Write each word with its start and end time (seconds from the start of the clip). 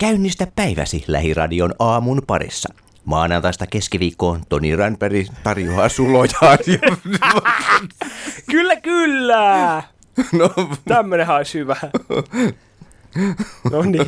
Käynnistä 0.00 0.46
päiväsi 0.56 1.04
lähiradion 1.06 1.74
aamun 1.78 2.22
parissa. 2.26 2.74
Maanantaista 3.04 3.66
keskiviikkoon 3.66 4.40
Toni 4.48 4.76
Ränperi 4.76 5.26
tarjoaa 5.42 5.88
sulojaan. 5.88 6.58
Ja... 6.66 6.96
Kyllä, 8.50 8.76
kyllä! 8.76 9.82
No, 10.32 10.50
Tämmönen 10.88 11.30
olisi 11.30 11.58
hyvä. 11.58 11.76
No 13.72 13.82
niin. 13.82 14.06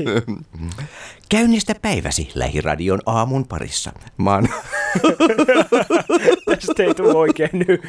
käynnistä 1.28 1.74
päiväsi 1.82 2.30
lähiradion 2.34 3.00
aamun 3.06 3.48
parissa. 3.48 3.92
Maan... 4.16 4.48
Tästä 6.46 6.82
ei 6.82 6.94
tule 6.94 7.14
oikein 7.14 7.50
nyt. 7.52 7.80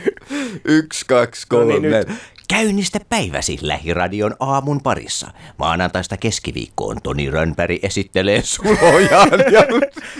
Yksi, 0.65 1.05
kaksi, 1.05 1.47
No 1.51 1.57
kolme. 1.57 1.73
niin, 1.79 1.91
nyt. 1.91 2.07
Käynnistä 2.47 2.99
päiväsi 3.09 3.57
lähiradion 3.61 4.35
aamun 4.39 4.81
parissa. 4.81 5.31
Maanantaista 5.57 6.17
keskiviikkoon 6.17 6.97
Toni 7.03 7.29
Rönnberg 7.29 7.83
esittelee 7.83 8.41
sulojaan. 8.53 9.39
Ja... 9.51 9.63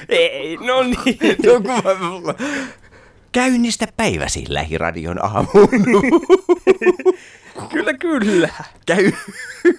Ei, 0.09 0.57
no 0.57 0.83
niin. 0.83 0.97
No, 1.45 1.53
kun 1.53 2.25
mä... 2.25 2.33
Käynnistä 3.31 3.87
päiväsi 3.97 4.45
lähiradion 4.49 5.25
aamun. 5.25 5.69
Kyllä, 7.71 7.93
kyllä. 7.93 8.49
Käy... 8.85 9.11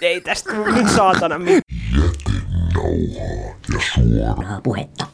Ei 0.01 0.21
tästä 0.21 0.53
nyt 0.53 0.89
saatana 0.97 1.39
mitään. 1.39 1.63
puhetta. 4.63 5.07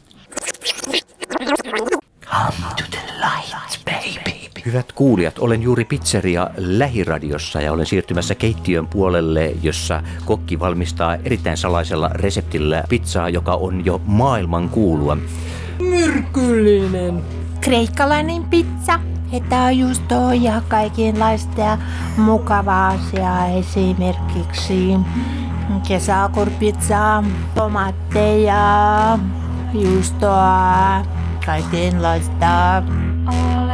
Hyvät 4.65 4.91
kuulijat, 4.91 5.39
olen 5.39 5.61
juuri 5.61 5.85
pizzeria 5.85 6.49
lähiradiossa 6.57 7.61
ja 7.61 7.71
olen 7.71 7.85
siirtymässä 7.85 8.35
keittiön 8.35 8.87
puolelle, 8.87 9.53
jossa 9.61 10.03
kokki 10.25 10.59
valmistaa 10.59 11.15
erittäin 11.15 11.57
salaisella 11.57 12.09
reseptillä 12.13 12.83
pizzaa, 12.89 13.29
joka 13.29 13.53
on 13.53 13.85
jo 13.85 14.01
maailman 14.05 14.69
kuulua. 14.69 15.17
Myrkyllinen. 15.79 17.21
Kreikkalainen 17.61 18.43
pizza, 18.43 18.99
juustoa 19.75 20.33
ja 20.33 20.61
kaikenlaista 20.67 21.61
ja 21.61 21.77
mukavaa 22.17 22.87
asiaa 22.87 23.47
esimerkiksi 23.47 24.93
kesäkurpizza, 25.87 27.23
tomaatteja, 27.55 29.19
juustoa, 29.73 31.05
kaikenlaista. 31.45 32.77
Anna 33.25 33.70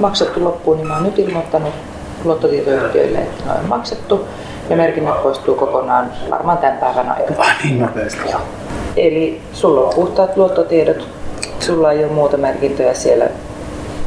nyt 0.00 0.08
maksettu 0.08 0.44
loppuun, 0.44 0.76
niin 0.76 0.86
mä 0.88 0.94
oon 0.94 1.02
nyt 1.02 1.18
ilmoittanut 1.18 1.74
luottotietoyhtiöille, 2.24 3.18
että 3.18 3.44
ne 3.46 3.52
on 3.52 3.68
maksettu 3.68 4.28
ja 4.70 4.76
merkinnät 4.76 5.22
poistuu 5.22 5.54
kokonaan 5.54 6.06
varmaan 6.30 6.58
tämän 6.58 6.78
päivän 6.78 7.10
aikana. 7.10 7.44
Niin 7.64 7.78
nopeasti? 7.80 8.20
Eli 8.96 9.40
sulla 9.52 9.80
on 9.80 9.94
puhtaat 9.94 10.36
luottotiedot, 10.36 11.08
sulla 11.60 11.92
ei 11.92 12.04
ole 12.04 12.12
muuta 12.12 12.36
merkintöjä 12.36 12.94
siellä. 12.94 13.24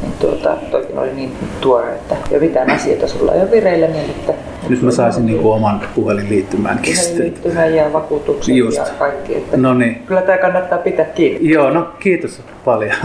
Niin 0.01 0.13
tuota, 0.19 0.57
toikin 0.71 0.99
oli 0.99 1.13
niin 1.13 1.35
tuore, 1.61 1.91
että 1.93 2.15
jo 2.31 2.39
mitään 2.39 2.71
asioita 2.71 3.07
sulla 3.07 3.33
ei 3.33 3.41
ole 3.41 3.51
vireillä, 3.51 3.87
niin 3.87 4.09
että 4.09 4.33
Nyt 4.69 4.81
mä 4.81 4.91
saisin 4.91 5.25
niinku 5.25 5.51
oman 5.51 5.81
puhelinliittymäänkin 5.95 6.97
sitten. 6.97 7.19
liittymän 7.23 7.75
ja 7.75 7.93
vakuutukset 7.93 8.55
Just. 8.55 8.77
ja 8.77 8.85
kaikki. 8.99 9.35
Että 9.37 9.57
No 9.57 9.73
niin. 9.73 10.03
Kyllä 10.05 10.21
tämä 10.21 10.37
kannattaa 10.37 10.77
pitää 10.77 11.05
kiinni. 11.05 11.49
Joo, 11.49 11.69
no 11.69 11.87
kiitos 11.99 12.41
paljon. 12.65 12.95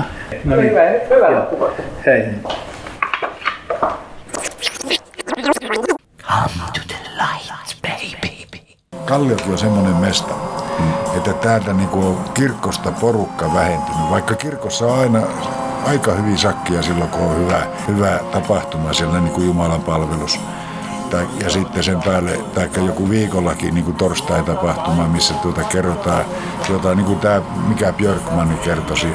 No 0.44 0.56
niin. 0.56 0.70
Hyvä, 0.70 0.80
hyvä 1.10 1.28
Joo. 1.30 1.70
Hei. 2.06 2.22
Come 6.28 6.72
to 6.74 6.80
the 6.88 6.98
light, 7.16 7.82
baby. 7.82 8.46
Kalliokin 9.04 9.52
on 9.52 9.58
semmoinen 9.58 9.96
mesta, 9.96 10.34
että 11.16 11.32
täältä 11.32 11.72
niinku 11.72 12.18
kirkosta 12.34 12.92
porukka 12.92 13.54
vähentynyt. 13.54 14.10
Vaikka 14.10 14.34
kirkossa 14.34 14.86
on 14.86 14.98
aina 14.98 15.20
aika 15.86 16.12
hyvin 16.12 16.38
sakkia 16.38 16.82
silloin, 16.82 17.10
kun 17.10 17.20
on 17.20 17.36
hyvä, 17.36 17.66
hyvä 17.88 18.18
tapahtuma, 18.32 18.92
siellä 18.92 19.20
niin 19.20 19.32
kuin 19.32 19.46
Jumalan 19.46 19.82
palvelus. 19.82 20.40
Tai, 21.10 21.28
ja 21.40 21.50
sitten 21.50 21.84
sen 21.84 22.02
päälle, 22.02 22.40
tai 22.54 22.68
joku 22.86 23.10
viikollakin 23.10 23.74
niin 23.74 23.84
kuin 23.84 23.96
torstai-tapahtuma, 23.96 25.08
missä 25.08 25.34
tuota 25.34 25.64
kerrotaan 25.64 26.24
jotain, 26.68 26.96
niin 26.96 27.06
kuin 27.06 27.20
tämä, 27.20 27.42
mikä 27.68 27.92
Björkman 27.92 28.58
kertoisi, 28.58 29.08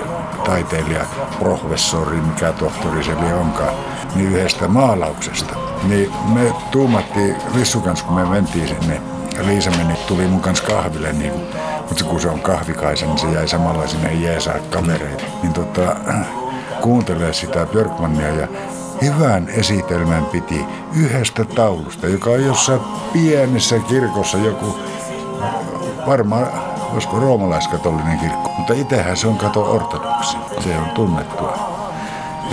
taiteilija, 0.46 1.06
professori, 1.40 2.18
mikä 2.18 2.52
tohtori 2.52 3.04
se 3.04 3.14
onkaan, 3.14 3.74
niin 4.16 4.32
yhdestä 4.32 4.68
maalauksesta. 4.68 5.63
Niin 5.88 6.12
me 6.34 6.54
tuumattiin 6.72 7.36
Rissu 7.56 7.82
kanssa, 7.82 8.06
kun 8.06 8.16
me 8.16 8.26
mentiin 8.26 8.68
sinne, 8.68 9.02
Liisa 9.46 9.72
meni, 9.72 9.94
tuli 10.08 10.28
mun 10.28 10.42
kanssa 10.42 10.66
kahville, 10.66 11.14
niin, 11.14 11.34
mutta 11.90 12.04
kun 12.04 12.22
se 12.22 12.30
on 12.30 12.40
kahvikaisa, 12.40 13.06
niin 13.06 13.18
se 13.18 13.28
jäi 13.28 13.48
samalla 13.48 13.88
sinne 13.88 14.14
jeesaa 14.14 14.60
kamereita. 14.70 15.24
Niin 15.44 15.54
tota, 15.54 15.96
kuuntelee 16.82 17.34
sitä 17.34 17.66
Björkmania 17.66 18.30
ja 18.30 18.48
hyvän 19.02 19.50
esitelmän 19.50 20.26
piti 20.26 20.66
yhdestä 20.96 21.46
taulusta, 21.46 22.08
joka 22.08 22.30
on 22.30 22.46
jossain 22.46 22.82
pienessä 23.14 23.80
kirkossa 23.80 24.38
joku, 24.38 24.78
varmaan 26.08 26.48
olisiko 26.94 27.20
roomalaiskatolinen 27.20 28.20
kirkko, 28.20 28.52
mutta 28.58 28.74
itsehän 28.74 29.18
se 29.18 29.28
on 29.28 29.38
kato 29.38 29.72
ortodoksi. 29.72 30.38
Se 30.60 30.78
on 30.78 30.90
tunnettua. 30.90 31.73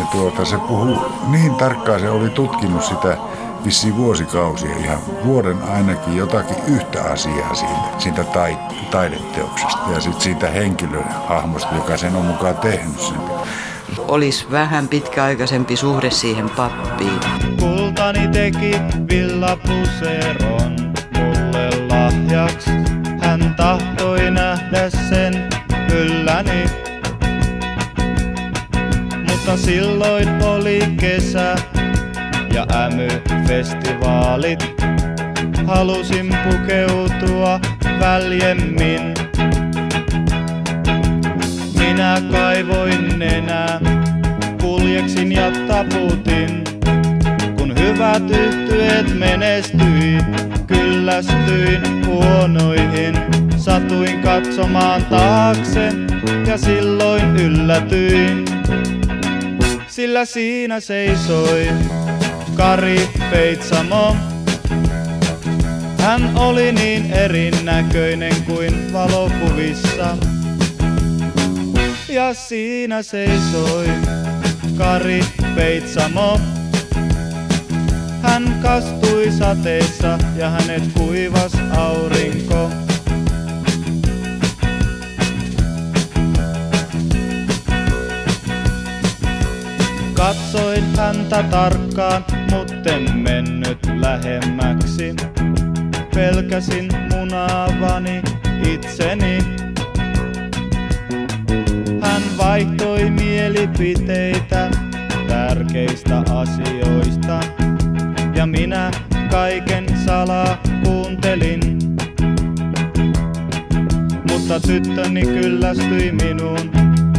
Ja 0.01 0.07
tuota, 0.07 0.45
se 0.45 0.57
puhuu 0.59 0.99
niin 1.29 1.55
tarkkaan, 1.55 2.01
se 2.01 2.11
oli 2.11 2.31
tutkinut 2.31 2.85
sitä 2.85 3.17
vissiin 3.65 3.97
vuosikausia, 3.97 4.77
ihan 4.77 4.99
vuoden 5.25 5.63
ainakin 5.63 6.17
jotakin 6.17 6.57
yhtä 6.69 7.03
asiaa 7.03 7.55
siitä, 7.55 7.99
siitä 7.99 8.25
tai, 8.25 8.59
taideteoksesta 8.91 9.91
ja 9.95 10.01
sitten 10.01 10.21
siitä 10.21 10.51
henkilöhahmosta, 10.51 11.75
joka 11.75 11.97
sen 11.97 12.17
on 12.17 12.25
mukaan 12.25 12.57
tehnyt 12.57 13.01
sen. 13.01 13.17
olisi 14.09 14.47
vähän 14.51 14.89
pitkäaikaisempi 14.89 15.77
suhde 15.77 16.11
siihen 16.11 16.51
pappiin. 16.51 17.21
Kultani 17.59 18.29
teki 18.29 18.73
villapuseron 19.11 20.73
mulle 21.17 21.71
lahjaks. 21.89 22.67
Hän 23.21 23.55
tahtoi 23.57 24.31
nähdä 24.31 24.91
sen 24.91 25.49
kylläni. 25.89 26.90
Mutta 29.51 29.65
silloin 29.67 30.43
oli 30.43 30.81
kesä 31.01 31.55
ja 32.55 32.67
ämy-festivaalit. 32.73 34.65
Halusin 35.67 36.37
pukeutua 36.45 37.61
väljemmin. 38.01 39.15
Minä 41.79 42.23
kaivoin 42.33 43.19
nenää, 43.19 43.81
kuljeksin 44.61 45.33
ja 45.33 45.51
taputin. 45.69 46.65
Kun 47.59 47.75
hyvät 47.79 48.31
yhtyeet 48.31 49.19
menestyi, 49.19 50.19
kyllästyin 50.67 52.07
huonoihin. 52.07 53.15
Satuin 53.57 54.21
katsomaan 54.23 55.05
taakse 55.05 55.89
ja 56.47 56.59
silloin 56.59 57.37
yllätyin. 57.37 58.45
Sillä 60.01 60.25
siinä 60.25 60.81
seisoi 60.81 61.69
Kari 62.55 63.09
Peitsamo. 63.31 64.17
Hän 65.99 66.37
oli 66.37 66.73
niin 66.73 67.13
erinäköinen 67.13 68.35
kuin 68.47 68.93
valokuvissa. 68.93 70.17
Ja 72.09 72.35
siinä 72.35 73.03
seisoi 73.03 73.87
Kari 74.79 75.25
Peitsamo. 75.55 76.41
Hän 78.23 78.59
kastui 78.63 79.31
sateessa 79.39 80.19
ja 80.37 80.51
hänet 80.51 80.83
kuivas 80.95 81.53
aurinko. 81.77 82.71
Katsoin 90.21 90.85
häntä 90.97 91.43
tarkkaan, 91.43 92.25
mutten 92.53 93.19
mennyt 93.19 93.79
lähemmäksi. 94.01 95.15
Pelkäsin 96.15 96.89
munaavani 97.15 98.23
itseni. 98.73 99.39
Hän 102.03 102.23
vaihtoi 102.39 103.11
mielipiteitä 103.11 104.71
tärkeistä 105.29 106.23
asioista. 106.35 107.41
Ja 108.35 108.47
minä 108.47 108.91
kaiken 109.31 109.87
salaa 110.05 110.59
kuuntelin. 110.85 111.79
Mutta 114.31 114.61
tyttöni 114.61 115.23
kyllästyi 115.23 116.13
minuun, 116.13 116.71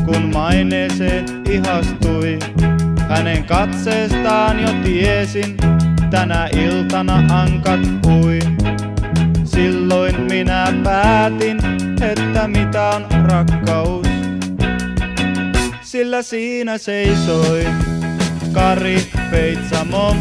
kun 0.06 0.30
maineeseen 0.34 1.26
ihastui. 1.50 2.40
Hänen 3.16 3.44
katseestaan 3.44 4.60
jo 4.60 4.70
tiesin, 4.84 5.58
tänä 6.10 6.48
iltana 6.48 7.42
ankat 7.42 7.80
ui. 8.06 8.40
Silloin 9.44 10.22
minä 10.22 10.74
päätin, 10.84 11.58
että 12.02 12.48
mitä 12.48 12.90
on 12.90 13.08
rakkaus. 13.30 14.08
Sillä 15.82 16.22
siinä 16.22 16.78
seisoi 16.78 17.68
Kari 18.52 19.12
Peitsamo. 19.32 20.16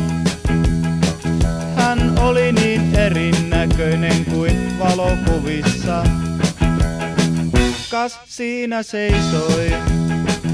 Hän 1.77 2.19
oli 2.19 2.53
niin 2.53 2.95
erinäköinen 2.97 4.25
kuin 4.25 4.79
valokuvissa. 4.79 6.05
Kas 7.91 8.21
siinä 8.25 8.83
seisoi 8.83 9.73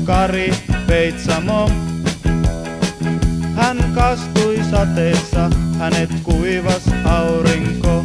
Kari 0.04 0.52
Peitsamo. 0.86 1.95
Hän 3.56 3.92
kastui 3.94 4.58
sateessa, 4.70 5.50
hänet 5.78 6.10
kuivas 6.22 6.82
aurinko. 7.04 8.04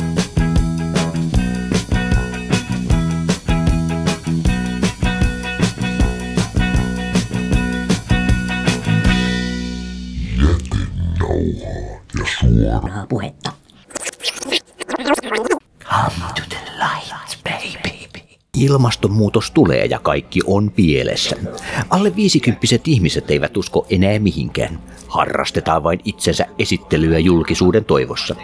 Suoraa 12.40 13.06
puhetta. 13.10 13.52
Come 15.80 16.34
to 16.36 16.42
the 16.50 16.60
light. 16.80 17.21
Ilmastonmuutos 18.62 19.52
tulee 19.52 19.86
ja 19.86 20.00
kaikki 20.00 20.40
on 20.46 20.72
pielessä. 20.72 21.36
Alle 21.90 22.16
viisikymppiset 22.16 22.88
ihmiset 22.88 23.32
eivät 23.32 23.58
usko 23.58 23.86
enää 23.90 24.20
mihinkään. 24.20 24.80
Harrastetaan 25.08 25.84
vain 25.84 26.00
itsensä 26.06 26.46
esittelyä 26.60 27.20
julkisuuden 27.20 27.86
toivossa. 27.86 28.36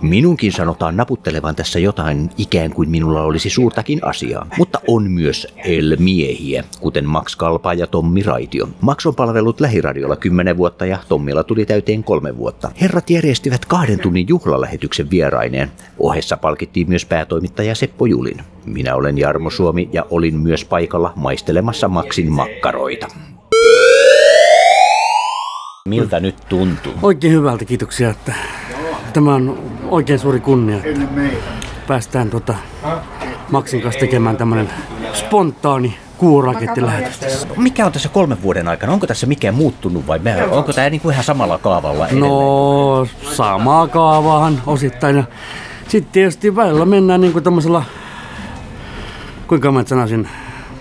Minunkin 0.00 0.52
sanotaan 0.52 0.96
naputtelevan 0.96 1.56
tässä 1.56 1.78
jotain 1.78 2.30
ikään 2.38 2.70
kuin 2.70 2.90
minulla 2.90 3.22
olisi 3.22 3.50
suurtakin 3.50 4.04
asiaa. 4.04 4.46
Mutta 4.58 4.80
on 4.88 5.10
myös 5.10 5.46
El-miehiä, 5.64 6.64
kuten 6.80 7.04
Max 7.08 7.36
Kalpa 7.36 7.74
ja 7.74 7.86
Tommi 7.86 8.22
Raitio. 8.22 8.68
Max 8.80 9.06
on 9.06 9.14
palvellut 9.14 9.60
lähiradiolla 9.60 10.16
10 10.16 10.56
vuotta 10.56 10.86
ja 10.86 10.98
Tommilla 11.08 11.44
tuli 11.44 11.66
täyteen 11.66 12.04
kolme 12.04 12.36
vuotta. 12.36 12.70
Herrat 12.80 13.10
järjestivät 13.10 13.64
kahden 13.64 13.98
tunnin 13.98 14.28
juhlalähetyksen 14.28 15.10
vieraineen. 15.10 15.70
Ohessa 15.98 16.36
palkittiin 16.36 16.88
myös 16.88 17.04
päätoimittaja 17.04 17.74
Seppo 17.74 18.06
Julin. 18.06 18.42
Minä 18.64 18.94
olen 18.94 19.18
Jarmo 19.18 19.50
Suomi 19.50 19.88
ja 19.92 20.06
olin 20.10 20.36
myös 20.36 20.64
paikalla 20.64 21.12
maistelemassa 21.16 21.88
Maxin 21.88 22.32
makkaroita. 22.32 23.06
Miltä 25.88 26.20
nyt 26.20 26.36
tuntuu? 26.48 26.92
Oikein 27.02 27.32
hyvältä, 27.32 27.64
kiitoksia. 27.64 28.10
Että 28.10 28.34
tämä 29.12 29.34
on 29.34 29.58
oikein 29.88 30.18
suuri 30.18 30.40
kunnia. 30.40 30.78
Päästään 31.86 32.30
tota 32.30 32.54
Maksin 33.52 33.80
kanssa 33.82 34.00
tekemään 34.00 34.36
tämmöinen 34.36 34.70
spontaani 35.12 35.98
kuurakettilähetys 36.18 37.18
tässä. 37.18 37.48
Mikä 37.56 37.86
on 37.86 37.92
tässä 37.92 38.08
kolmen 38.08 38.42
vuoden 38.42 38.68
aikana? 38.68 38.92
Onko 38.92 39.06
tässä 39.06 39.26
mikään 39.26 39.54
muuttunut 39.54 40.06
vai 40.06 40.18
me- 40.18 40.44
onko 40.44 40.72
tämä 40.72 40.90
niinku 40.90 41.10
ihan 41.10 41.24
samalla 41.24 41.58
kaavalla 41.58 42.08
edelleen? 42.08 42.30
No, 42.30 43.06
samaa 43.22 43.88
kaavaahan 43.88 44.62
osittain. 44.66 45.24
Sitten 45.88 46.12
tietysti 46.12 46.56
välillä 46.56 46.84
mennään 46.84 47.20
niin 47.20 47.32
kuin 47.32 47.44
tämmöisellä, 47.44 47.82
kuinka 49.48 49.72
mä 49.72 49.84
sanoisin, 49.86 50.28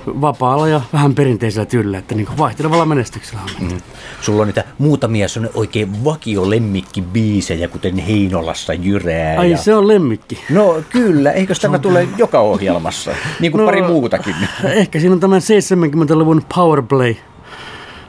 vapaalla 0.07 0.67
ja 0.67 0.81
vähän 0.93 1.15
perinteisellä 1.15 1.65
tyylillä, 1.65 1.97
että 1.97 2.15
niin 2.15 2.27
vaihtelevalla 2.37 2.85
menestyksellä 2.85 3.41
on. 3.43 3.67
Mm. 3.67 3.81
Sulla 4.21 4.41
on 4.41 4.47
niitä 4.47 4.63
muutamia 4.77 5.27
sellainen 5.27 5.57
oikein 5.57 6.03
vakio 6.03 6.49
lemmikkibiisejä, 6.49 7.67
kuten 7.67 7.97
Heinolassa 7.97 8.73
jyrää. 8.73 9.39
Ai 9.39 9.51
ja... 9.51 9.57
se 9.57 9.75
on 9.75 9.87
lemmikki. 9.87 10.39
No 10.49 10.83
kyllä, 10.89 11.31
eikös 11.31 11.59
tämä 11.59 11.79
tule 11.79 12.07
joka 12.17 12.39
ohjelmassa, 12.39 13.11
niin 13.39 13.51
kuin 13.51 13.59
No, 13.59 13.65
pari 13.65 13.81
muutakin. 13.81 14.35
Ehkä 14.63 14.99
siinä 14.99 15.13
on 15.13 15.19
tämän 15.19 15.41
70-luvun 15.41 16.41
powerplay 16.55 17.15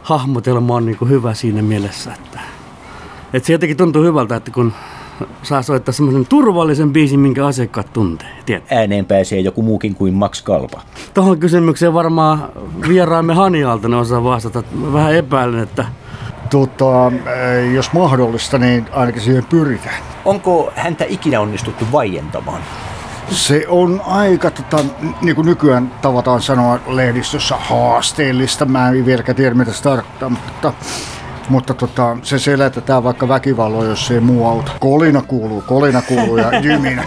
hahmotelma 0.02 0.74
on 0.74 0.86
niin 0.86 0.96
kuin 0.96 1.10
hyvä 1.10 1.34
siinä 1.34 1.62
mielessä, 1.62 2.12
että, 2.14 2.40
että 3.32 3.46
se 3.46 3.52
jotenkin 3.52 3.76
tuntuu 3.76 4.04
hyvältä, 4.04 4.36
että 4.36 4.50
kun 4.50 4.72
saa 5.42 5.62
soittaa 5.62 5.92
semmoisen 5.92 6.26
turvallisen 6.26 6.92
biisin, 6.92 7.20
minkä 7.20 7.46
asiakkaat 7.46 7.92
tuntee. 7.92 8.28
Tiedät. 8.46 8.64
Ääneen 8.72 9.06
pääsee 9.06 9.40
joku 9.40 9.62
muukin 9.62 9.94
kuin 9.94 10.14
Max 10.14 10.42
Kalpa. 10.42 10.80
Tuohon 11.14 11.38
kysymykseen 11.38 11.94
varmaan 11.94 12.48
vieraamme 12.88 13.34
Hani 13.34 13.64
Aaltonen 13.64 13.98
osaa 13.98 14.24
vastata. 14.24 14.62
Mä 14.72 14.92
Vähän 14.92 15.14
epäilen, 15.14 15.62
että 15.62 15.84
Tota, 16.50 17.06
eh, 17.06 17.72
jos 17.72 17.92
mahdollista, 17.92 18.58
niin 18.58 18.86
ainakin 18.92 19.22
siihen 19.22 19.44
pyritään. 19.44 20.02
Onko 20.24 20.72
häntä 20.76 21.04
ikinä 21.08 21.40
onnistuttu 21.40 21.84
vaientamaan? 21.92 22.62
Se 23.30 23.64
on 23.68 24.02
aika, 24.06 24.50
tota, 24.50 24.84
niin 25.22 25.34
kuin 25.36 25.46
nykyään 25.46 25.90
tavataan 26.02 26.42
sanoa 26.42 26.78
lehdistössä, 26.86 27.56
haasteellista. 27.56 28.64
Mä 28.64 28.88
en 28.88 29.06
vieläkään 29.06 29.36
tiedä, 29.36 29.54
mitä 29.54 29.72
se 29.72 29.82
tarkoittaa, 29.82 30.28
mutta, 30.28 30.72
mutta 31.48 31.74
tota, 31.74 32.16
se 32.22 32.38
selätetään 32.38 33.04
vaikka 33.04 33.28
väkivalloin, 33.28 33.88
jos 33.88 34.10
ei 34.10 34.20
muu 34.20 34.46
auta. 34.46 34.72
Kolina 34.80 35.22
kuuluu, 35.22 35.62
kolina 35.66 36.02
kuuluu 36.02 36.36
ja 36.36 36.58
jyminä. 36.60 37.04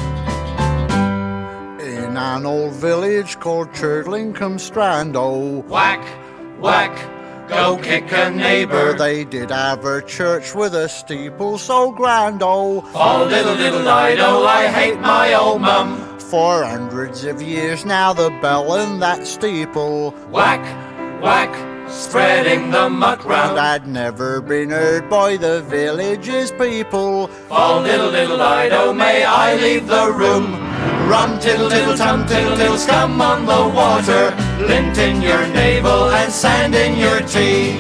In 1.84 2.18
an 2.18 2.46
old 2.46 2.72
village 2.82 3.38
called 3.40 3.68
Churdlingham 3.74 4.60
Strand, 4.60 5.16
oh, 5.16 5.66
Whack, 5.70 6.02
whack, 6.62 6.98
go 7.48 7.78
kick 7.78 8.14
a 8.14 8.30
neighbor. 8.30 8.94
they 8.98 9.26
did 9.32 9.52
have 9.52 9.86
a 9.86 10.02
church 10.02 10.56
with 10.56 10.74
a 10.76 10.88
steeple 10.88 11.58
so 11.58 11.92
grand, 11.92 12.42
oh. 12.42 12.84
Oh, 12.94 13.28
little, 13.30 13.56
little 13.56 13.80
Lido, 13.80 14.46
I 14.46 14.68
hate 14.68 15.00
my 15.00 15.34
old 15.34 15.62
mum. 15.62 15.98
For 16.32 16.64
hundreds 16.64 17.24
of 17.24 17.42
years 17.42 17.86
now, 17.86 18.14
the 18.14 18.30
bell 18.42 18.76
in 18.76 19.00
that 19.00 19.28
steeple 19.28 20.12
Whack, 20.32 20.62
whack, 21.22 21.54
spreading 21.88 22.72
the 22.72 22.90
muck 22.90 23.26
round. 23.26 23.60
I'd 23.60 23.88
never 23.88 24.42
been 24.42 24.70
heard 24.70 25.10
by 25.10 25.38
the 25.38 25.62
village's 25.64 26.52
people. 26.52 27.30
Oh, 27.50 27.82
little, 27.82 28.10
little 28.10 28.38
Lido, 28.38 28.94
may 28.94 29.24
I 29.24 29.56
leave 29.56 29.88
the 29.88 30.12
room? 30.12 30.54
Rum, 31.10 31.40
tiddle, 31.40 31.70
tiddle, 31.70 31.96
tum, 31.96 32.26
tiddle, 32.26 32.58
tiddle, 32.58 32.78
scum 32.78 33.22
on 33.22 33.46
the 33.46 33.76
water. 33.76 34.36
Lint 34.66 34.98
in 34.98 35.22
your 35.22 35.46
navel 35.48 36.10
and 36.10 36.32
sand 36.32 36.74
in 36.76 36.98
your 36.98 37.22
tea. 37.22 37.78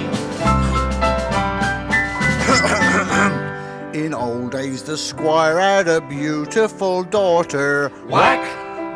In 3.95 4.13
old 4.13 4.51
days, 4.51 4.83
the 4.83 4.97
squire 4.97 5.57
had 5.57 5.88
a 5.88 6.01
beautiful 6.01 7.03
daughter. 7.03 7.89
Whack, 8.09 8.43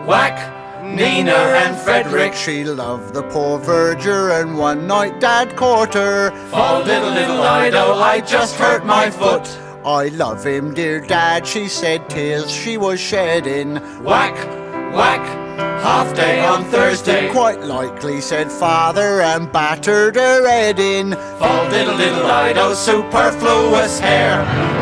whack, 0.06 0.59
Nina 0.96 1.32
and 1.32 1.78
Frederick. 1.78 2.34
She 2.34 2.64
loved 2.64 3.14
the 3.14 3.24
poor 3.24 3.60
verger, 3.60 4.32
and 4.32 4.58
one 4.58 4.88
night 4.88 5.20
Dad 5.20 5.56
caught 5.56 5.94
her. 5.94 6.32
Oh, 6.52 6.84
little, 6.86 7.12
little 7.12 7.38
Lido, 7.38 7.94
I 7.94 8.22
just 8.22 8.56
hurt 8.56 8.86
my 8.86 9.10
foot. 9.10 9.48
I 9.86 10.08
love 10.10 10.46
him, 10.46 10.74
dear 10.74 11.00
Dad, 11.00 11.48
she 11.48 11.68
said, 11.68 12.10
tears 12.10 12.52
she 12.52 12.78
was 12.78 13.00
shedding. 13.00 13.76
Whack, 14.04 14.36
whack, 14.94 15.26
half 15.82 16.14
day 16.16 16.44
on 16.44 16.66
Thursday. 16.66 17.32
Quite 17.32 17.62
likely, 17.62 18.20
said 18.20 18.52
father, 18.52 19.22
and 19.22 19.52
battered 19.52 20.16
her 20.16 20.48
head 20.48 20.80
in. 20.80 21.14
Oh, 21.18 21.68
diddle 21.72 21.98
diddle 21.98 22.28
dido, 22.28 22.74
superfluous 22.74 24.00
hair. 24.00 24.40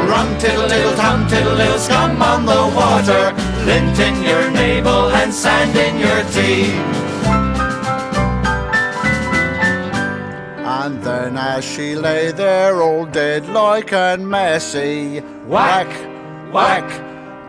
Rum 0.10 0.38
tiddle 0.40 0.68
tiddle 0.68 0.96
tum 0.96 1.28
tiddle 1.28 1.54
little 1.54 1.78
scum 1.78 2.22
on 2.22 2.46
the 2.46 2.74
water. 2.76 3.57
Lint 3.68 4.00
in 4.00 4.24
your 4.24 4.50
navel 4.52 5.10
and 5.12 5.34
sand 5.34 5.76
in 5.76 6.00
your 6.00 6.24
tea. 6.32 6.72
And 10.66 11.04
then 11.04 11.38
as 11.38 11.66
she 11.66 11.96
lay 11.96 12.32
there 12.32 12.82
all 12.82 13.06
dead 13.06 13.50
like 13.50 13.92
and 13.92 14.26
messy, 14.30 15.20
Whack, 15.46 15.90
whack, 16.54 16.88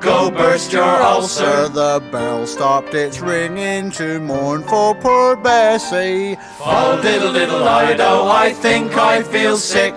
go 0.01 0.29
burst 0.29 0.73
your 0.73 0.83
ulcer. 0.83 1.69
the 1.69 2.03
bell 2.11 2.49
stopped 2.49 2.95
its 2.95 3.21
ringing 3.21 3.93
to 3.93 4.19
mourn 4.19 4.65
for 4.65 4.97
poor 4.97 5.37
Bessie. 5.37 6.37
Oh, 6.59 6.99
diddle 7.01 7.33
diddle 7.33 7.61
dido, 7.61 8.23
oh, 8.23 8.29
I 8.29 8.53
think 8.55 8.97
I 8.97 9.23
feel 9.23 9.57
sick. 9.57 9.95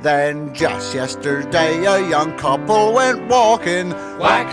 Then 0.00 0.54
just 0.54 0.94
yesterday 0.94 1.84
a 1.84 2.08
young 2.08 2.38
couple 2.38 2.94
went 2.94 3.26
walking 3.28 3.90
Whack, 4.18 4.48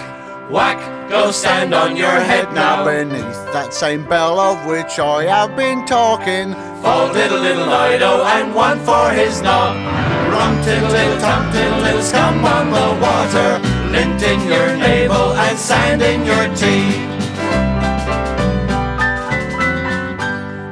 whack, 0.49 1.09
go 1.09 1.31
stand 1.31 1.73
on 1.73 1.95
your 1.95 2.11
head 2.11 2.51
now. 2.53 2.83
beneath 2.85 3.39
that 3.53 3.73
same 3.73 4.07
bell 4.07 4.39
of 4.39 4.65
which 4.65 4.99
I 4.99 5.23
have 5.23 5.55
been 5.55 5.85
talking. 5.85 6.53
Oh, 6.83 7.11
diddle 7.13 7.39
little 7.39 7.65
dido, 7.65 8.23
and 8.23 8.53
one 8.53 8.79
for 8.79 9.09
his 9.11 9.41
knob. 9.41 9.75
Rum 10.31 10.63
tiddle 10.63 11.19
tum 11.19 11.51
tiddle 11.51 11.79
little 11.79 12.01
scum 12.01 12.45
on 12.45 12.69
the 12.69 12.87
water. 13.01 13.59
Lint 13.91 14.21
in 14.21 14.39
your 14.47 14.77
navel 14.77 15.33
and 15.33 15.57
sand 15.57 16.01
in 16.01 16.25
your 16.25 16.45
tea. 16.55 17.15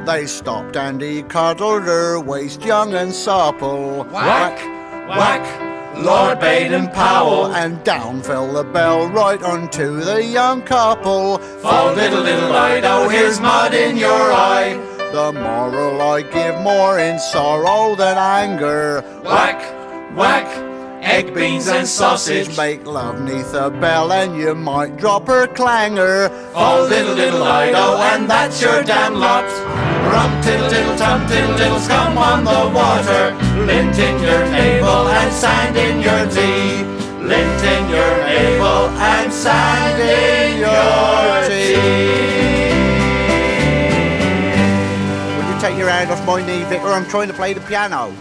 They 0.05 0.27
stopped 0.27 0.75
and 0.75 1.01
he 1.01 1.23
cuddled 1.23 1.83
her 1.83 2.19
waist 2.19 2.63
young 2.63 2.93
and 2.93 3.13
supple. 3.13 4.03
Whack, 4.11 4.59
whack, 5.07 5.62
Lord 6.03 6.39
Baden 6.39 6.89
Powell. 6.89 7.47
And 7.55 7.81
down 7.83 8.21
fell 8.21 8.51
the 8.51 8.63
bell 8.63 9.07
right 9.07 9.41
onto 9.41 10.01
the 10.01 10.23
young 10.23 10.61
couple. 10.61 11.39
Oh, 11.63 11.93
little, 11.95 12.21
little 12.21 12.49
Lido, 12.49 13.07
here's 13.07 13.39
mud 13.39 13.73
in 13.73 13.95
your 13.97 14.11
eye. 14.11 14.73
The 15.13 15.31
moral 15.31 16.01
I 16.01 16.23
give 16.23 16.59
more 16.61 16.99
in 16.99 17.19
sorrow 17.19 17.95
than 17.95 18.17
anger. 18.17 19.01
Whack, 19.23 19.61
whack, 20.15 20.47
egg, 21.03 21.33
beans, 21.33 21.67
and 21.67 21.87
sausage. 21.87 22.55
Make 22.57 22.85
love 22.85 23.21
neath 23.21 23.53
a 23.53 23.69
bell 23.69 24.11
and 24.11 24.37
you 24.37 24.55
might 24.55 24.97
drop 24.97 25.27
her 25.27 25.47
clangor. 25.47 26.29
Oh, 26.55 26.87
little, 26.89 27.13
little 27.13 27.39
Lido, 27.39 27.97
and 27.97 28.29
that's 28.29 28.61
your 28.61 28.83
damn 28.83 29.15
lot. 29.15 29.45
Rum, 30.11 30.41
tiddle, 30.41 30.69
tiddle, 30.69 30.95
tum, 30.97 31.27
tiddle, 31.27 31.57
tiddle, 31.57 31.79
scum 31.79 32.17
on 32.17 32.43
the 32.43 32.71
water. 32.73 33.35
Lint 33.65 33.97
in 33.97 34.21
your 34.21 34.43
navel 34.49 35.07
and 35.07 35.33
sand 35.33 35.77
in 35.77 36.01
your 36.01 36.25
tea. 36.31 36.83
Lint 37.21 37.63
in 37.63 37.89
your 37.89 38.17
navel 38.25 38.89
and 38.99 39.31
sand 39.31 40.01
in 40.01 40.59
your 40.59 41.47
tea. 41.47 42.73
Would 45.37 45.55
you 45.55 45.61
take 45.61 45.77
your 45.77 45.89
hand 45.89 46.11
off 46.11 46.25
my 46.25 46.45
knee, 46.45 46.63
Vicar? 46.65 46.87
I'm 46.87 47.05
trying 47.07 47.27
to 47.27 47.33
play 47.33 47.53
the 47.53 47.61
piano. 47.61 48.13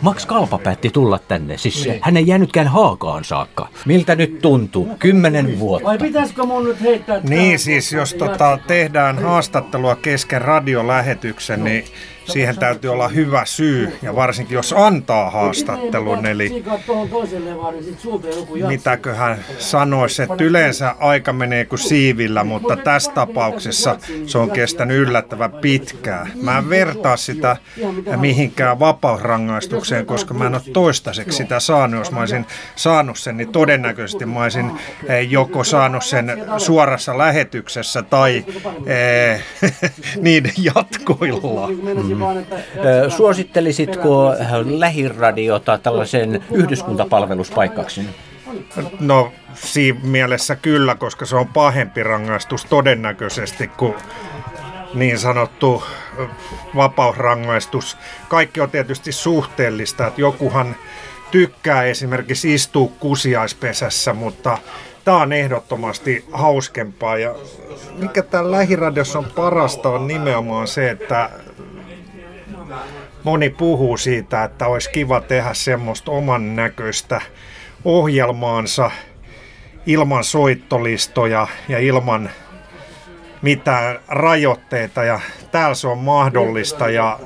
Max 0.00 0.26
Kalpa 0.26 0.58
päätti 0.58 0.90
tulla 0.90 1.18
tänne, 1.18 1.58
siis 1.58 1.88
hän 2.00 2.16
ei 2.16 2.26
jäänytkään 2.26 2.68
haakaan 2.68 3.24
saakka. 3.24 3.68
Miltä 3.86 4.14
nyt 4.14 4.38
tuntuu? 4.42 4.88
Kymmenen 4.98 5.58
vuotta. 5.58 5.88
vai 5.88 5.98
pitäisikö 5.98 6.44
mun 6.44 6.64
nyt 6.64 6.80
heittää 6.80 7.20
Niin 7.22 7.58
siis, 7.58 7.92
jos 7.92 8.14
tota, 8.14 8.58
tehdään 8.66 9.22
haastattelua 9.22 9.96
kesken 9.96 10.42
radiolähetyksen, 10.42 11.64
niin 11.64 11.84
siihen 12.32 12.58
täytyy 12.58 12.92
olla 12.92 13.08
hyvä 13.08 13.44
syy. 13.44 13.98
Ja 14.02 14.16
varsinkin 14.16 14.54
jos 14.54 14.74
antaa 14.76 15.30
haastattelun, 15.30 16.26
eli 16.26 16.64
mitäköhän 18.66 19.38
sanoisi, 19.58 20.22
että 20.22 20.44
yleensä 20.44 20.94
aika 20.98 21.32
menee 21.32 21.64
kuin 21.64 21.78
siivillä, 21.78 22.44
mutta 22.44 22.76
tässä 22.76 23.12
tapauksessa 23.12 23.98
se 24.26 24.38
on 24.38 24.50
kestänyt 24.50 24.96
yllättävän 24.96 25.52
pitkään. 25.52 26.32
Mä 26.42 26.58
en 26.58 26.70
vertaa 26.70 27.16
sitä 27.16 27.56
mihinkään 28.16 28.78
vapausrangaistukseen, 28.78 30.06
koska 30.06 30.34
mä 30.34 30.46
en 30.46 30.54
ole 30.54 30.62
toistaiseksi 30.72 31.36
sitä 31.36 31.60
saanut. 31.60 31.98
Jos 31.98 32.10
mä 32.10 32.20
olisin 32.20 32.46
saanut 32.76 33.18
sen, 33.18 33.36
niin 33.36 33.52
todennäköisesti 33.52 34.26
mä 34.26 34.42
olisin 34.42 34.70
eh, 35.08 35.30
joko 35.30 35.64
saanut 35.64 36.04
sen 36.04 36.44
suorassa 36.58 37.18
lähetyksessä 37.18 38.02
tai 38.02 38.44
eh, 38.86 39.44
niiden 40.20 40.52
jatkoilla. 40.56 41.68
Mm. 41.68 42.17
Ö, 42.24 43.10
Suosittelisitko 43.10 44.34
lähiradiota 44.64 45.78
tällaisen 45.78 46.44
yhdyskuntapalveluspaikkaksi? 46.52 48.00
No 49.00 49.32
siinä 49.54 50.00
mielessä 50.02 50.56
kyllä, 50.56 50.94
koska 50.94 51.26
se 51.26 51.36
on 51.36 51.48
pahempi 51.48 52.02
rangaistus 52.02 52.64
todennäköisesti 52.64 53.68
kuin 53.68 53.94
niin 54.94 55.18
sanottu 55.18 55.84
vapausrangaistus. 56.76 57.96
Kaikki 58.28 58.60
on 58.60 58.70
tietysti 58.70 59.12
suhteellista, 59.12 60.06
että 60.06 60.20
jokuhan 60.20 60.76
tykkää 61.30 61.82
esimerkiksi 61.82 62.54
istua 62.54 62.90
kusiaispesässä, 63.00 64.14
mutta 64.14 64.58
tämä 65.04 65.16
on 65.16 65.32
ehdottomasti 65.32 66.24
hauskempaa. 66.32 67.18
Ja 67.18 67.34
mikä 67.98 68.22
täällä 68.22 68.50
lähiradiossa 68.50 69.18
on 69.18 69.26
parasta 69.36 69.88
on 69.88 70.06
nimenomaan 70.06 70.68
se, 70.68 70.90
että 70.90 71.30
moni 73.24 73.50
puhuu 73.50 73.96
siitä, 73.96 74.44
että 74.44 74.66
olisi 74.66 74.90
kiva 74.90 75.20
tehdä 75.20 75.54
semmoista 75.54 76.10
oman 76.10 76.56
näköistä 76.56 77.20
ohjelmaansa 77.84 78.90
ilman 79.86 80.24
soittolistoja 80.24 81.46
ja 81.68 81.78
ilman 81.78 82.30
mitään 83.42 83.98
rajoitteita. 84.08 85.04
Ja 85.04 85.20
täällä 85.52 85.74
se 85.74 85.88
on 85.88 85.98
mahdollista. 85.98 86.90
Ja 86.90 87.18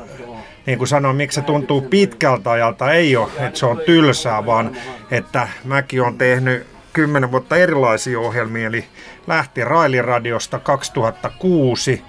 niin 0.66 0.78
kuin 0.78 0.88
sanoin, 0.88 1.16
miksi 1.16 1.34
se 1.34 1.46
tuntuu 1.46 1.80
pitkältä 1.80 2.50
ajalta, 2.50 2.92
ei 2.92 3.16
ole, 3.16 3.30
että 3.38 3.58
se 3.58 3.66
on 3.66 3.80
tylsää, 3.86 4.46
vaan 4.46 4.76
että 5.10 5.48
mäkin 5.64 6.02
olen 6.02 6.18
tehnyt 6.18 6.66
kymmenen 6.92 7.30
vuotta 7.30 7.56
erilaisia 7.56 8.20
ohjelmia, 8.20 8.66
eli 8.66 8.84
lähti 9.26 9.64
Railiradiosta 9.64 10.58
2006. 10.58 12.02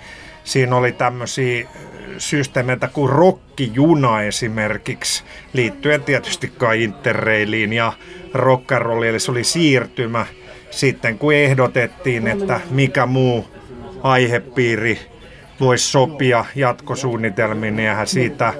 Siinä 0.43 0.75
oli 0.75 0.91
tämmöisiä 0.91 1.67
systeemeitä 2.17 2.87
kuin 2.87 3.09
rokkijuna 3.09 4.21
esimerkiksi, 4.21 5.23
liittyen 5.53 6.03
tietysti 6.03 6.47
kai 6.57 6.83
Interrailiin 6.83 7.73
ja 7.73 7.93
rock'n'rolliin, 8.33 9.05
eli 9.05 9.19
se 9.19 9.31
oli 9.31 9.43
siirtymä 9.43 10.25
sitten, 10.71 11.17
kun 11.17 11.33
ehdotettiin, 11.33 12.27
että 12.27 12.59
mikä 12.69 13.05
muu 13.05 13.47
aihepiiri 14.03 14.99
voisi 15.59 15.91
sopia 15.91 16.45
jatkosuunnitelmiin, 16.55 17.75
niin 17.75 17.89
eihän 17.89 18.07
siitä 18.07 18.53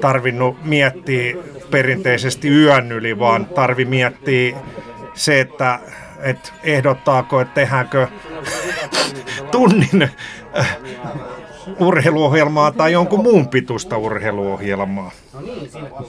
tarvinnut 0.00 0.64
miettiä 0.64 1.36
perinteisesti 1.70 2.48
yön 2.48 2.92
yli, 2.92 3.18
vaan 3.18 3.46
tarvi 3.46 3.84
miettiä 3.84 4.56
se, 5.14 5.40
että, 5.40 5.78
että 6.18 6.52
ehdottaako, 6.62 7.40
että 7.40 7.54
tehdäänkö 7.54 8.08
tunnin 9.52 10.10
urheiluohjelmaa 11.78 12.72
tai 12.72 12.92
jonkun 12.92 13.22
muun 13.22 13.48
pituista 13.48 13.96
urheiluohjelmaa. 13.96 15.10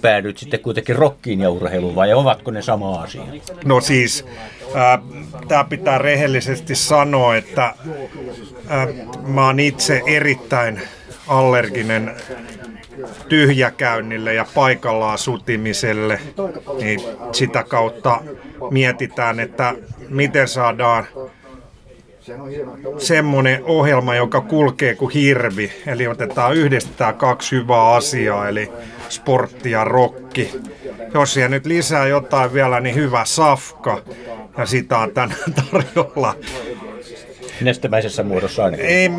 Päädyit 0.01 0.37
sitten 0.37 0.59
kuitenkin 0.59 0.95
rokkiin 0.95 1.39
ja 1.39 1.49
urheiluun, 1.49 1.95
vai 1.95 2.13
ovatko 2.13 2.51
ne 2.51 2.61
sama 2.61 3.01
asia? 3.01 3.23
No 3.65 3.81
siis, 3.81 4.25
tämä 5.47 5.63
pitää 5.63 5.97
rehellisesti 5.97 6.75
sanoa, 6.75 7.35
että 7.35 7.73
ää, 8.67 8.87
mä 9.27 9.45
oon 9.45 9.59
itse 9.59 10.01
erittäin 10.05 10.81
allerginen 11.27 12.15
tyhjäkäynnille 13.29 14.33
ja 14.33 14.45
paikallaan 14.55 15.17
sutimiselle, 15.17 16.19
niin 16.79 16.99
sitä 17.31 17.63
kautta 17.63 18.21
mietitään, 18.71 19.39
että 19.39 19.73
miten 20.09 20.47
saadaan 20.47 21.07
semmoinen 22.97 23.63
ohjelma, 23.63 24.15
joka 24.15 24.41
kulkee 24.41 24.95
kuin 24.95 25.13
hirvi. 25.13 25.71
Eli 25.87 26.07
otetaan 26.07 26.55
yhdistetään 26.55 27.15
kaksi 27.15 27.55
hyvää 27.55 27.93
asiaa, 27.93 28.47
eli 28.47 28.71
sportti 29.09 29.71
ja 29.71 29.83
rokki. 29.83 30.51
Jos 31.13 31.33
siellä 31.33 31.49
nyt 31.49 31.65
lisää 31.65 32.07
jotain 32.07 32.53
vielä, 32.53 32.79
niin 32.79 32.95
hyvä 32.95 33.25
safka. 33.25 34.01
Ja 34.57 34.65
sitä 34.65 34.97
on 34.97 35.11
tänään 35.11 35.53
tarjolla. 35.71 36.35
Nestemäisessä 37.61 38.23
muodossa 38.23 38.65
ainakin. 38.65 38.85
Ei, 38.85 39.09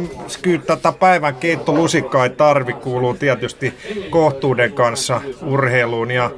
kyllä 0.42 0.62
tätä 0.66 0.92
päivän 0.92 1.34
keittolusikkaa 1.34 2.24
ei 2.24 2.30
tarvi, 2.30 2.72
kuuluu 2.72 3.14
tietysti 3.14 3.74
kohtuuden 4.10 4.72
kanssa 4.72 5.20
urheiluun 5.46 6.10
ja 6.10 6.30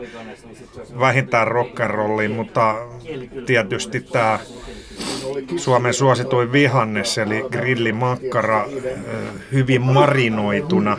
vähintään 1.00 1.48
rock'n'rolliin, 1.48 2.32
mutta 2.32 2.74
tietysti 3.46 4.00
tämä 4.00 4.38
Suomen 5.56 5.94
suosituin 5.94 6.52
vihannes, 6.52 7.18
eli 7.18 7.44
grillimakkara 7.52 8.68
hyvin 9.52 9.82
marinoituna 9.82 10.96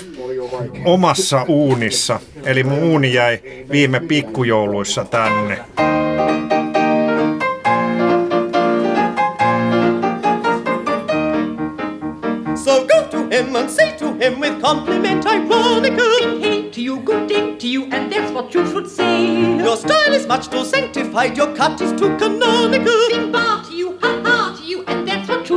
omassa 0.85 1.45
uunissa. 1.47 2.19
Eli 2.43 2.63
mun 2.63 2.83
uuni 2.83 3.13
jäi 3.13 3.39
viime 3.71 3.99
pikkujouluissa 3.99 5.05
tänne. 5.05 5.57
So 12.55 12.85
go 12.87 13.03
to 13.11 13.17
him 13.29 13.55
and 13.55 13.69
say 13.69 13.91
to 13.97 14.05
him 14.05 14.39
with 14.39 14.61
compliment 14.61 15.25
ironical 15.25 16.19
Sing 16.19 16.41
hey 16.41 16.69
to 16.71 16.81
you, 16.81 16.99
good 16.99 17.29
day 17.29 17.55
to 17.55 17.67
you, 17.67 17.83
and 17.91 18.11
that's 18.11 18.31
what 18.31 18.55
you 18.55 18.65
should 18.65 18.87
say 18.87 19.57
Your 19.57 19.77
style 19.77 20.13
is 20.13 20.27
much 20.27 20.47
too 20.49 20.65
sanctified, 20.65 21.37
your 21.37 21.55
cut 21.55 21.81
is 21.81 21.91
too 21.91 22.17
canonical 22.17 23.09
Sing 23.09 23.31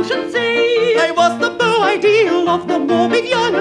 should 0.09 0.31
say 0.31 0.95
I 0.97 1.11
was 1.11 1.39
the 1.39 1.51
beau 1.51 1.83
ideal 1.83 2.49
of 2.49 2.67
the 2.67 2.79
morbid 2.79 3.25
young 3.25 3.53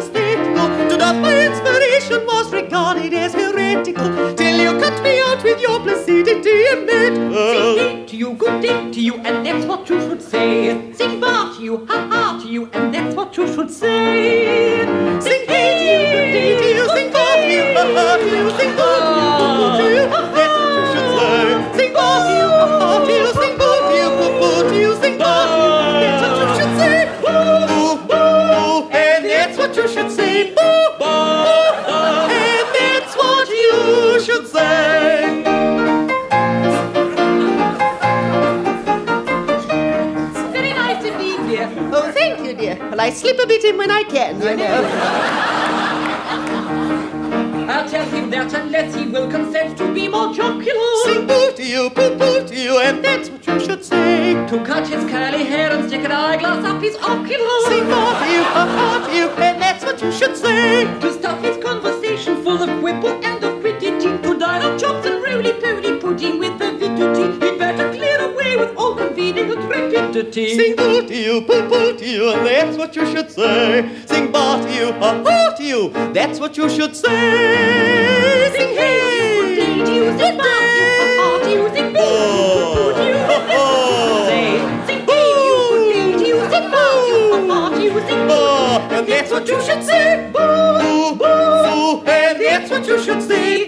rapidity. 70.18 70.56
Sing 70.56 70.76
boo 70.76 71.06
to 71.06 71.14
you, 71.14 71.40
boo 71.40 71.68
boo 71.68 71.96
to 71.96 72.06
you, 72.06 72.30
and 72.32 72.46
that's 72.46 72.76
what 72.76 72.96
you 72.96 73.06
should 73.06 73.30
say. 73.30 73.88
Sing 74.06 74.32
ba 74.32 74.60
to 74.62 74.72
you, 74.72 74.92
ha 74.92 75.22
ha 75.24 75.54
to 75.56 75.64
you, 75.64 75.90
that's 76.12 76.40
what 76.40 76.56
you 76.56 76.68
should 76.68 76.96
say. 76.96 78.50
Sing 78.52 78.74
hey, 78.74 79.54
day 79.56 79.84
to 79.84 79.92
you, 79.94 80.18
sing 80.18 80.36
ba 80.36 80.42
to 80.42 80.78
you, 80.78 80.90
ha 80.98 81.06
ha 81.18 81.38
to 81.42 81.50
you, 81.50 81.68
sing 81.74 81.92
boo 81.92 82.92
to 82.94 83.02
you, 83.06 83.14
that's 83.28 83.38
what 83.38 83.46
you 83.46 83.86
should 84.08 84.26
say. 84.28 84.44
Sing 84.86 85.02
hey 85.06 85.26
to 85.36 85.42
you, 85.48 85.60
day 85.92 86.12
to 86.12 86.24
you, 86.26 86.38
sing 86.50 86.66
ba 86.70 86.82
to 86.90 87.08
you, 87.08 87.22
ha 87.32 87.38
ha 87.48 87.68
to 87.70 87.80
you, 87.82 87.90
sing 88.08 88.22
boo, 88.28 88.96
and 88.96 89.06
that's 89.06 89.30
what 89.30 89.44
you 89.48 89.58
should 89.62 89.82
say. 89.84 90.30
Boo 90.32 91.14
boo, 91.14 92.02
and 92.06 92.40
that's 92.40 92.70
what 92.70 92.86
you 92.86 92.98
should 93.02 93.22
say. 93.22 93.67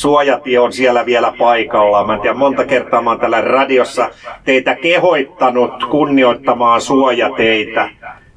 Suojatie 0.00 0.58
on 0.58 0.72
siellä 0.72 1.06
vielä 1.06 1.32
paikallaan. 1.38 2.06
Mä 2.06 2.14
en 2.14 2.20
tiedä, 2.20 2.34
monta 2.34 2.64
kertaa 2.64 3.02
mä 3.02 3.10
oon 3.10 3.20
täällä 3.20 3.40
radiossa 3.40 4.10
teitä 4.44 4.74
kehoittanut 4.74 5.84
kunnioittamaan 5.90 6.80
suojateitä. 6.80 7.90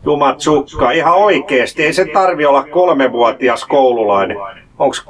Jumat 0.06 0.40
sukka, 0.40 0.92
ihan 0.92 1.16
oikeesti. 1.16 1.84
Ei 1.84 1.94
se 1.94 2.06
tarvi 2.06 2.46
olla 2.46 2.64
kolmevuotias 2.64 3.66
koululainen. 3.66 4.38
Onks 4.80 5.06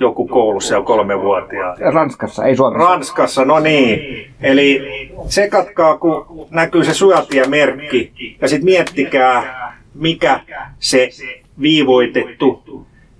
joku 0.00 0.26
koulussa 0.26 0.74
jo 0.74 0.82
kolmevuotiaan. 0.82 1.76
Ranskassa, 1.94 2.44
ei 2.44 2.56
Suomessa. 2.56 2.88
Ranskassa, 2.88 3.44
no 3.44 3.60
niin. 3.60 4.30
Eli 4.40 4.82
sekatkaa, 5.26 5.98
kun 5.98 6.46
näkyy 6.50 6.84
se 6.84 6.94
suojatiemerkki 6.94 8.12
ja 8.40 8.48
sitten 8.48 8.64
miettikää, 8.64 9.72
mikä 9.94 10.40
se 10.78 11.08
viivoitettu 11.60 12.62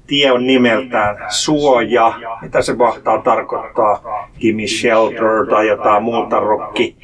tie 0.08 0.32
on 0.32 0.46
nimeltään 0.46 1.16
suoja. 1.28 2.12
Mitä 2.42 2.62
se 2.62 2.74
mahtaa 2.74 3.22
tarkoittaa? 3.22 4.28
Gimme 4.40 4.66
shelter 4.66 5.46
tai 5.50 5.68
jotain 5.68 6.02
muuta 6.02 6.40
rokki. 6.40 6.96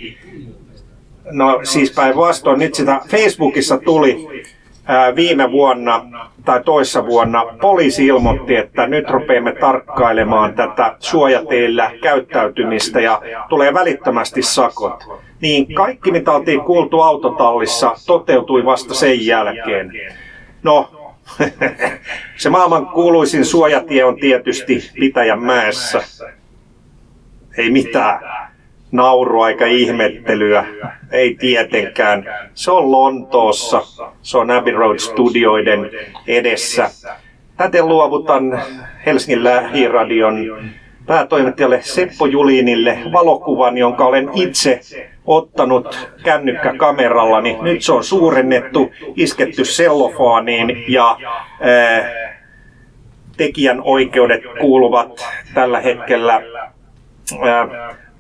No 1.31 1.61
siis 1.63 1.95
päinvastoin, 1.95 2.59
nyt 2.59 2.75
sitä 2.75 3.01
Facebookissa 3.09 3.79
tuli 3.79 4.45
ää, 4.85 5.17
viime 5.17 5.53
vuonna 5.53 6.05
tai 6.45 6.63
toissa 6.65 7.07
vuonna 7.07 7.45
poliisi 7.61 8.07
ilmoitti, 8.07 8.57
että 8.57 8.87
nyt 8.87 9.11
rupeamme 9.11 9.53
tarkkailemaan 9.53 10.55
tätä 10.55 10.97
suojateillä 10.99 11.91
käyttäytymistä 12.03 13.01
ja 13.01 13.23
tulee 13.49 13.75
välittömästi 13.75 14.43
sakot. 14.43 15.05
Niin 15.41 15.75
kaikki 15.75 16.11
mitä 16.13 16.33
oltiin 16.33 16.61
kuultu 16.61 17.01
autotallissa 17.01 17.95
toteutui 18.07 18.65
vasta 18.65 18.95
sen 18.95 19.27
jälkeen. 19.27 19.93
No, 20.63 21.04
se 22.37 22.51
maailman 22.51 22.87
kuuluisin 22.87 23.45
suojatie 23.45 24.05
on 24.05 24.17
tietysti 24.17 24.91
Pitäjänmäessä. 25.01 26.03
Ei 27.59 27.71
mitään 27.71 28.21
naurua 28.93 29.49
eikä 29.49 29.67
ihmettelyä. 29.67 30.67
Ei 31.11 31.35
tietenkään. 31.35 32.25
Se 32.55 32.71
on 32.71 32.93
Lontoossa. 32.93 33.83
Se 34.23 34.39
on 34.39 34.51
Abbey 34.51 34.75
Road 34.75 34.99
Studioiden 34.99 35.91
edessä. 36.27 36.91
Täten 37.57 37.89
luovutan 37.89 38.63
Helsingin 39.07 39.45
lähiradion 39.45 40.65
päätoimittajalle 41.07 41.83
Seppo 41.83 42.27
Julinille 42.27 42.99
valokuvan, 43.13 43.79
jonka 43.79 44.07
olen 44.07 44.31
itse 44.35 44.81
ottanut 45.27 46.09
kännykkäkamerallani. 46.25 47.59
Nyt 47.63 47.83
se 47.83 47.93
on 47.93 48.05
suurennettu, 48.05 48.93
isketty 49.17 49.65
sellofaaniin 49.65 50.85
ja 50.89 51.17
ää, 51.61 52.11
tekijän 53.37 53.81
oikeudet 53.85 54.43
kuuluvat 54.61 55.27
tällä 55.55 55.81
hetkellä 55.81 56.43
ää, 57.43 57.69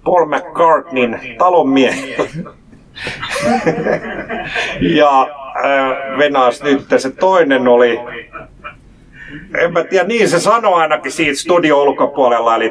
Paul 0.04 0.26
McCartneyn 0.26 1.20
talonmiehelle. 1.38 2.16
ja 4.98 5.20
äh, 5.56 6.18
Venas 6.18 6.62
nyt 6.62 6.86
se 6.96 7.10
toinen 7.10 7.68
oli, 7.68 8.00
en 9.58 9.72
mä 9.72 9.84
tiedä, 9.84 10.08
niin 10.08 10.28
se 10.28 10.40
sanoi 10.40 10.82
ainakin 10.82 11.12
siitä 11.12 11.40
studio 11.40 11.82
ulkopuolella, 11.82 12.56
eli 12.56 12.70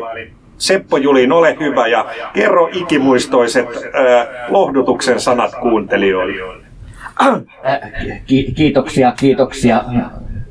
Seppo 0.63 0.97
Julin, 0.97 1.32
ole 1.32 1.58
hyvä 1.60 1.88
ja 1.88 2.06
kerro 2.34 2.69
ikimuistoiset 2.73 3.67
äh, 3.67 4.28
lohdutuksen 4.49 5.19
sanat 5.19 5.52
kuuntelijoille. 5.62 6.65
Ki- 8.26 8.52
kiitoksia, 8.56 9.13
kiitoksia. 9.19 9.84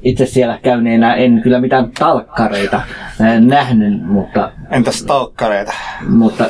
Itse 0.03 0.27
siellä 0.27 0.59
käyneenä 0.63 1.15
en 1.15 1.41
kyllä 1.43 1.61
mitään 1.61 1.91
talkkareita 1.99 2.77
äh, 2.77 3.41
nähnyt, 3.41 4.07
mutta... 4.07 4.53
Entäs 4.71 5.05
talkkareita? 5.05 5.73
Mutta 6.09 6.45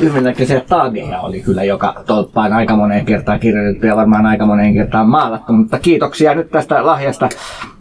lyhyennäköisiä 0.00 0.60
tageja 0.60 1.20
oli 1.20 1.40
kyllä 1.40 1.64
joka 1.64 2.02
tolppaan 2.06 2.52
aika 2.52 2.76
moneen 2.76 3.06
kertaan 3.06 3.40
kirjoitettu 3.40 3.86
ja 3.86 3.96
varmaan 3.96 4.26
aika 4.26 4.46
moneen 4.46 4.74
kertaan 4.74 5.08
maalattu. 5.08 5.52
Mutta 5.52 5.78
kiitoksia 5.78 6.34
nyt 6.34 6.50
tästä 6.50 6.86
lahjasta. 6.86 7.28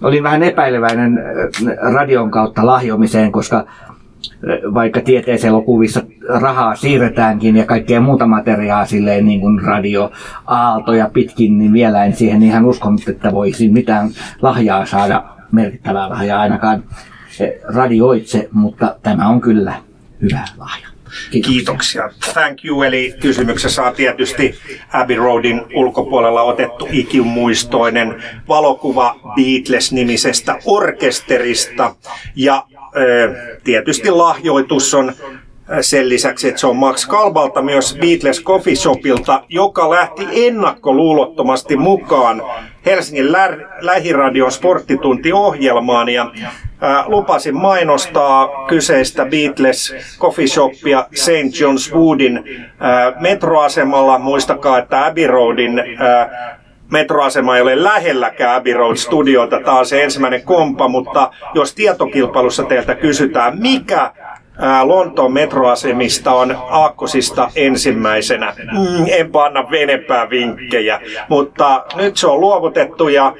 Olin 0.03 0.23
vähän 0.23 0.43
epäileväinen 0.43 1.17
äh, 1.17 1.93
radion 1.93 2.31
kautta 2.31 2.65
lahjomiseen, 2.65 3.31
koska 3.31 3.65
vaikka 4.73 5.01
tieteiselokuvissa 5.01 6.01
rahaa 6.27 6.75
siirretäänkin 6.75 7.55
ja 7.55 7.65
kaikkea 7.65 8.01
muuta 8.01 8.27
materiaa 8.27 8.85
silleen 8.85 9.25
niin 9.25 9.39
kuin 9.41 9.61
radio 9.61 10.11
aaltoja 10.45 11.09
pitkin, 11.13 11.59
niin 11.59 11.73
vielä 11.73 12.05
en 12.05 12.15
siihen 12.15 12.43
ihan 12.43 12.65
uskonut, 12.65 13.07
että 13.07 13.31
voisin 13.31 13.73
mitään 13.73 14.09
lahjaa 14.41 14.85
saada, 14.85 15.23
merkittävää 15.51 16.09
lahjaa 16.09 16.41
ainakaan 16.41 16.83
radioitse, 17.75 18.49
mutta 18.51 18.95
tämä 19.03 19.29
on 19.29 19.41
kyllä 19.41 19.73
hyvä 20.21 20.45
lahja. 20.57 20.89
Kiitoksia. 21.31 21.51
Kiitoksia. 21.51 22.09
Thank 22.33 22.65
you. 22.65 22.83
Eli 22.83 23.13
kysymyksessä 23.19 23.83
on 23.83 23.95
tietysti 23.95 24.55
Abbey 24.93 25.17
Roadin 25.17 25.61
ulkopuolella 25.75 26.41
otettu 26.41 26.87
ikimuistoinen 26.91 28.23
valokuva 28.47 29.15
Beatles-nimisestä 29.35 30.55
orkesterista. 30.65 31.95
Ja 32.35 32.63
tietysti 33.63 34.11
lahjoitus 34.11 34.93
on 34.93 35.13
sen 35.81 36.09
lisäksi, 36.09 36.47
että 36.47 36.59
se 36.61 36.67
on 36.67 36.75
Max 36.75 37.07
Kalbalta 37.07 37.61
myös 37.61 37.97
Beatles 38.01 38.43
Coffee 38.43 38.75
Shopilta, 38.75 39.43
joka 39.49 39.89
lähti 39.89 40.27
ennakkoluulottomasti 40.33 41.75
mukaan 41.77 42.43
Helsingin 42.85 43.31
lä- 43.31 43.57
lähiradion 43.81 44.51
sporttituntiohjelmaan 44.51 46.09
ja 46.09 46.31
lupasin 47.05 47.55
mainostaa 47.55 48.49
kyseistä 48.67 49.25
Beatles 49.25 49.95
Coffee 50.19 50.47
Shopia 50.47 51.05
St. 51.13 51.29
John's 51.61 51.95
Woodin 51.95 52.43
metroasemalla. 53.19 54.19
Muistakaa, 54.19 54.77
että 54.77 55.05
Abbey 55.05 55.27
Roadin 55.27 55.83
metroasema 56.91 57.55
ei 57.55 57.61
ole 57.61 57.83
lähelläkään 57.83 58.55
Abbey 58.55 58.73
Road 58.73 58.95
Studiota. 58.95 59.59
Tämä 59.59 59.79
on 59.79 59.85
se 59.85 60.03
ensimmäinen 60.03 60.43
kompa, 60.43 60.87
mutta 60.87 61.31
jos 61.53 61.75
tietokilpailussa 61.75 62.63
teiltä 62.63 62.95
kysytään, 62.95 63.59
mikä 63.59 64.11
Lontoon 64.83 65.33
metroasemista 65.33 66.33
on 66.33 66.57
aakkosista 66.69 67.51
ensimmäisenä. 67.55 68.53
Mm, 68.71 69.05
enpä 69.07 69.43
anna 69.43 69.65
enempää 69.77 70.29
vinkkejä, 70.29 71.01
mutta 71.29 71.85
nyt 71.95 72.17
se 72.17 72.27
on 72.27 72.41
luovutettu 72.41 73.07
ja 73.07 73.33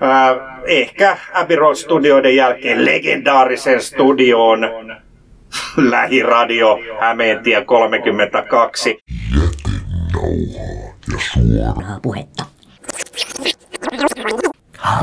ää, 0.00 0.36
ehkä 0.66 1.16
Abbey 1.34 1.56
Road 1.56 1.74
Studioiden 1.74 2.36
jälkeen 2.36 2.84
legendaarisen 2.84 3.82
studioon 3.82 4.60
Lähiradio 5.90 6.78
Hämeentie 7.00 7.64
32. 7.64 8.98
Suoraa 11.18 12.00
puhetta. 12.02 12.55
아. 14.78 15.02